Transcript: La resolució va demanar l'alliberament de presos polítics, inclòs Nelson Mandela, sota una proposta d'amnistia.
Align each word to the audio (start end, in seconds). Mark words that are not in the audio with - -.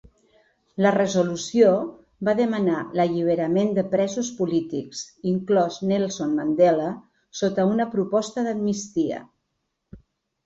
La 0.83 0.91
resolució 0.93 1.73
va 2.29 2.33
demanar 2.39 2.77
l'alliberament 2.99 3.69
de 3.79 3.83
presos 3.91 4.31
polítics, 4.39 5.01
inclòs 5.33 5.77
Nelson 5.91 6.33
Mandela, 6.39 6.87
sota 7.43 7.67
una 7.75 7.87
proposta 7.95 8.47
d'amnistia. 8.49 9.21